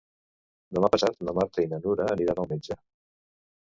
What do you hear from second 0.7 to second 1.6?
Demà passat na